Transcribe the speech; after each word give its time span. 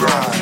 ride. 0.00 0.37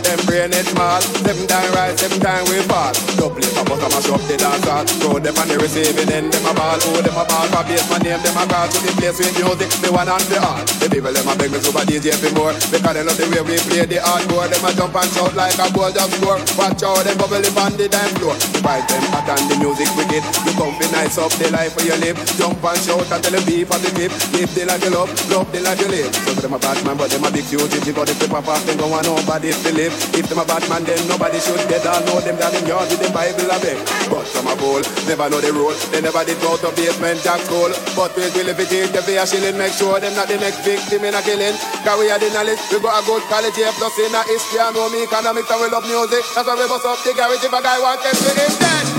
more 3.60 3.80
Because 3.80 4.26
they 4.28 4.38
love 4.40 4.56
the 4.56 4.86
people, 4.96 5.20
them 5.20 5.36
on 5.36 5.48
the 5.48 5.58
receiving 5.60 6.12
end, 6.12 6.32
them 6.32 6.46
a 6.48 6.54
ball. 6.56 6.80
super 6.80 7.66
easy 7.68 7.84
anymore. 7.84 8.48
ball. 8.48 8.68
Believe 8.72 8.96
let 8.96 8.96
my 8.96 8.96
bag 8.96 9.12
into 9.12 9.32
body 9.32 9.60
they 9.82 9.92
wanna 9.92 10.16
feel 10.26 10.42
hot. 10.42 10.68
the 10.80 10.88
people 10.88 11.12
them 11.12 11.28
a 11.28 11.34
beg 11.36 11.52
me 11.52 11.60
to 11.60 11.72
be 11.72 11.82
DJ 11.86 12.08
more. 12.36 12.54
We 12.72 12.78
got 12.80 12.96
another 12.96 13.28
way 13.32 13.42
we 13.44 13.56
play 13.68 13.86
the 13.86 14.00
hardcore. 14.02 14.48
Them 14.48 14.66
a 14.66 14.70
jump 14.76 14.96
and 14.96 15.10
shout 15.12 15.34
like 15.36 15.58
a 15.60 15.68
ball 15.74 15.92
just 15.92 16.12
score. 16.16 16.40
Watch 16.56 16.84
out 16.86 17.04
them 17.04 17.18
bubble 17.18 17.42
up 17.42 17.60
on 17.60 17.74
the 17.76 17.86
dance 17.90 18.14
floor. 18.18 18.36
Fight 18.64 18.86
them 18.88 19.04
hot 19.12 19.28
and 19.28 19.46
the 19.50 19.56
music 19.60 19.90
wicked. 19.98 20.24
You 20.46 20.54
come 20.56 20.76
be 20.80 20.88
nice 20.94 21.18
up 21.18 21.32
the 21.36 21.48
life 21.52 21.76
where 21.76 21.88
you 21.90 21.98
live. 22.00 22.18
Jump 22.38 22.64
and 22.64 22.80
shout 22.80 23.10
and 23.12 23.22
tell 23.22 23.34
them 23.34 23.44
beef 23.46 23.72
on 23.72 23.82
the 23.82 23.90
tip 23.96 24.12
Live 24.34 24.52
the 24.56 24.64
life 24.66 24.84
you 24.84 24.92
love, 24.94 25.12
love 25.32 25.48
the 25.52 25.60
life 25.62 25.80
you 25.82 25.90
live. 25.90 26.12
So 26.14 26.32
them 26.40 26.54
a 26.54 26.60
bad 26.60 26.78
man 26.86 26.98
but 26.98 27.10
them 27.10 27.24
a 27.26 27.30
big 27.32 27.46
fugitive 27.48 27.96
But 28.06 28.14
if 28.14 28.22
they 28.22 28.30
pop 28.30 28.46
off 28.46 28.62
them 28.70 28.78
go 28.78 28.94
on 28.94 29.02
nobody 29.02 29.50
live? 29.74 29.90
If 30.14 30.30
them 30.30 30.38
a 30.38 30.46
bad 30.46 30.62
man 30.70 30.86
then 30.86 31.02
nobody 31.10 31.42
should 31.42 31.58
get 31.66 31.90
all 31.90 31.98
know 32.06 32.22
them 32.22 32.38
down 32.38 32.54
in 32.54 32.62
yard 32.70 32.86
with 32.86 33.02
the 33.02 33.10
Bible 33.10 33.50
a 33.50 33.58
beg 33.58 33.82
But 34.14 34.30
some 34.30 34.46
a 34.46 34.54
fool, 34.62 34.86
never 35.10 35.26
know 35.26 35.42
the 35.42 35.50
rule 35.50 35.74
They 35.90 36.06
never 36.06 36.22
did 36.22 36.38
go 36.38 36.54
to 36.54 36.70
basement 36.78 37.26
jack 37.26 37.42
school. 37.50 37.74
But 37.98 38.14
we 38.14 38.30
will 38.30 38.54
if 38.54 38.62
it 38.62 38.70
is 38.70 38.94
the 38.94 39.02
fear 39.02 39.26
shilling 39.26 39.58
Make 39.58 39.74
sure 39.74 39.98
them 39.98 40.14
not 40.14 40.30
the 40.30 40.38
next 40.38 40.62
victim 40.62 41.02
in 41.02 41.18
a 41.18 41.22
killing. 41.26 41.58
Cause 41.82 41.98
we 41.98 42.14
are 42.14 42.22
the 42.22 42.30
knowledge, 42.30 42.62
we 42.70 42.78
got 42.78 42.94
a 42.94 43.02
good 43.10 43.26
quality. 43.26 43.66
A 43.66 43.74
plus 43.74 43.98
in 43.98 44.14
a 44.14 44.22
history 44.30 44.62
and 44.62 44.78
know 44.78 44.86
me 44.94 45.02
economics 45.02 45.50
and 45.50 45.66
we 45.66 45.68
love 45.74 45.90
music. 45.90 46.22
That's 46.38 46.46
why 46.46 46.62
we 46.62 46.70
bust 46.70 46.86
up 46.86 47.02
the 47.02 47.10
garage 47.10 47.42
if 47.42 47.50
a 47.50 47.58
guy 47.58 47.82
want 47.82 48.06
them 48.06 48.14
to 48.14 48.32
him 48.38 48.54
dead 48.62 48.95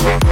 Thank 0.00 0.29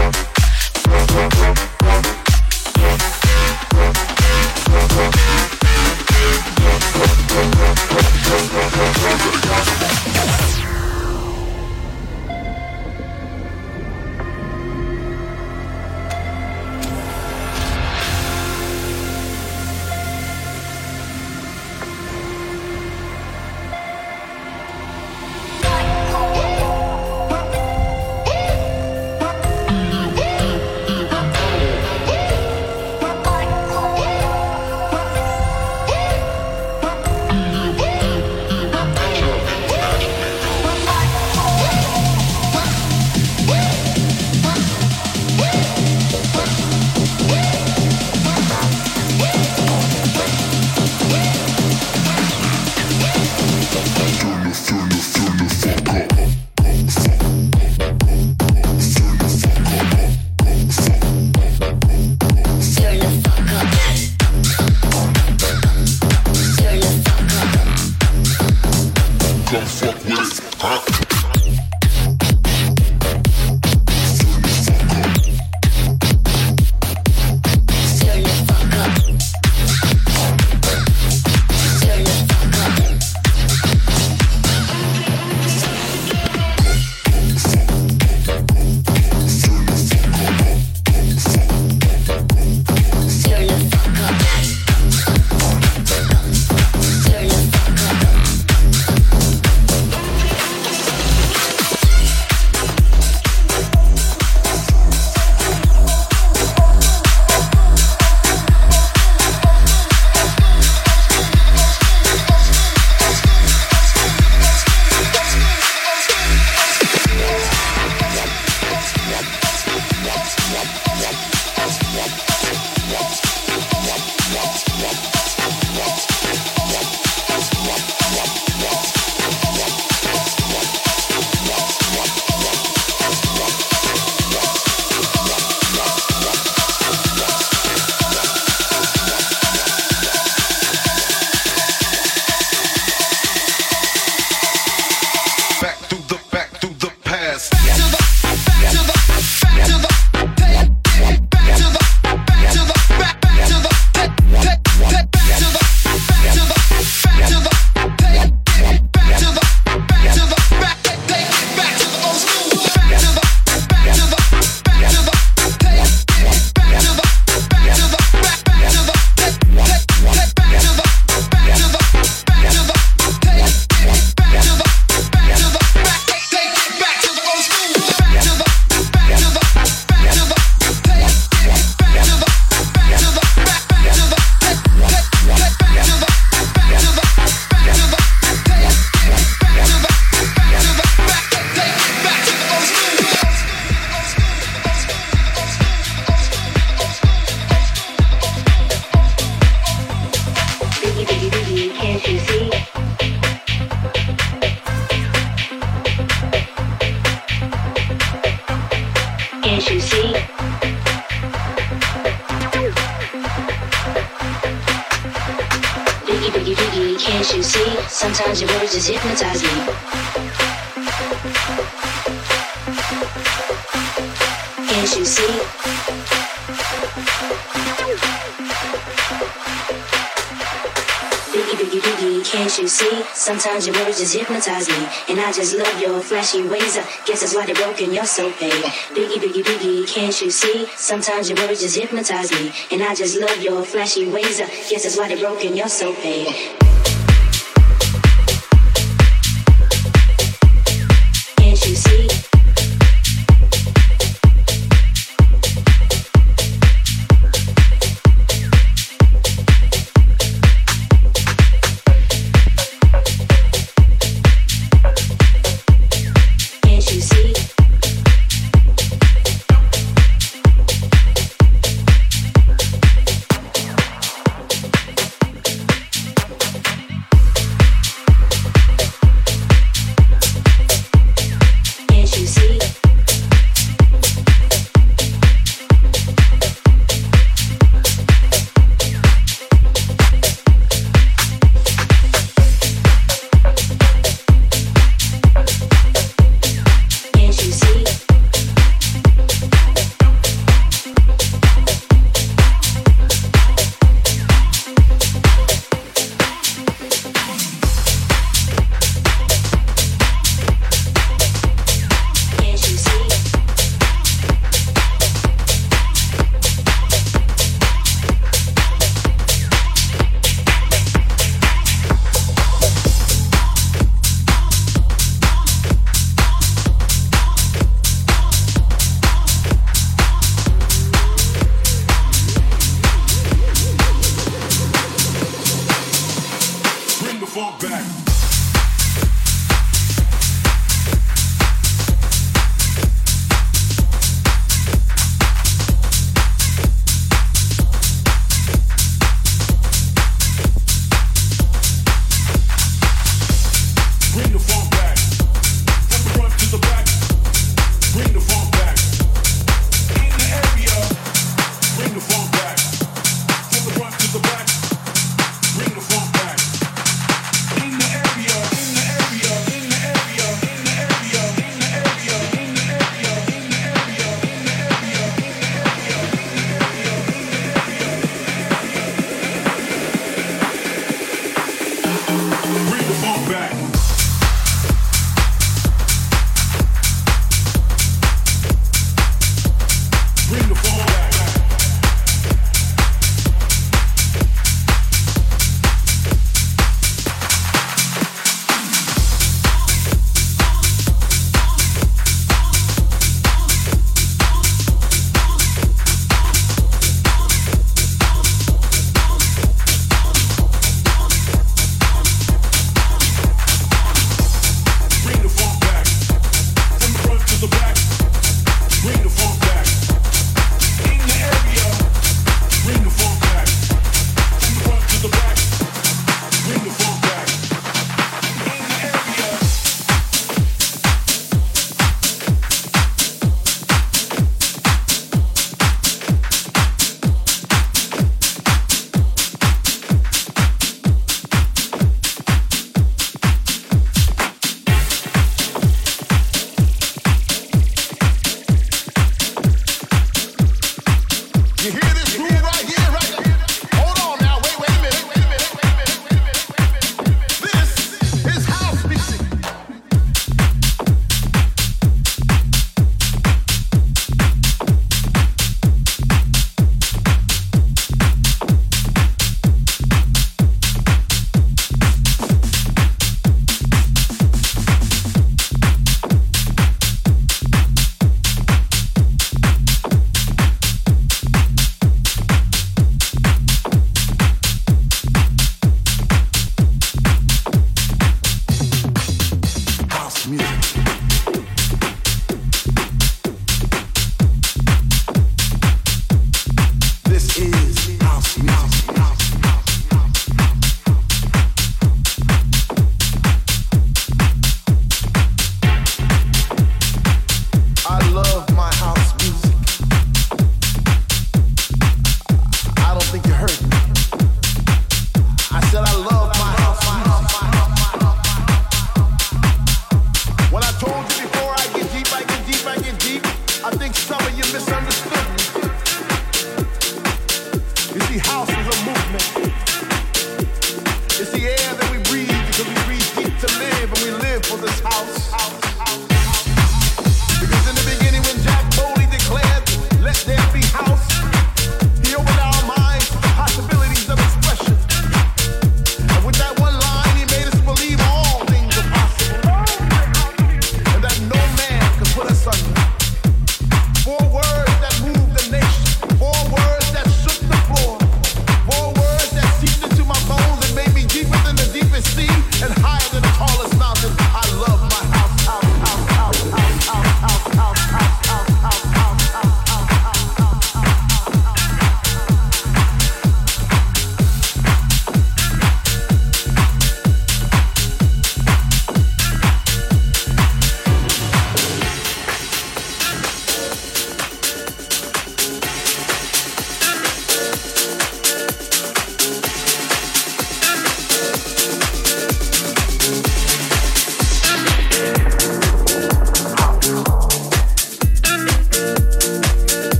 Sometimes 233.15 233.67
your 233.67 233.77
words 233.77 233.99
just 233.99 234.15
hypnotize 234.15 234.69
me, 234.69 234.87
and 235.09 235.21
I 235.21 235.33
just 235.33 235.57
love 235.57 235.81
your 235.81 236.01
flashy 236.01 236.43
ways. 236.43 236.77
I 236.77 236.83
guess 237.07 237.21
that's 237.21 237.35
why 237.35 237.47
they're 237.47 237.55
broken. 237.55 237.93
You're 237.93 238.05
so 238.05 238.31
paid. 238.33 238.53
Biggie, 238.53 239.17
biggie, 239.17 239.43
biggie, 239.43 239.87
can't 239.87 240.21
you 240.21 240.31
see? 240.31 240.67
Sometimes 240.77 241.29
your 241.29 241.39
words 241.47 241.61
just 241.61 241.77
hypnotize 241.77 242.31
me, 242.33 242.53
and 242.71 242.83
I 242.83 242.95
just 242.95 243.19
love 243.19 243.39
your 243.43 243.63
flashy 243.65 244.11
ways. 244.11 244.41
I 244.41 244.47
guess 244.47 244.85
that's 244.85 244.97
why 244.97 245.09
they're 245.09 245.19
broken. 245.19 245.57
You're 245.57 245.69
so 245.69 245.95
paid. 245.95 246.68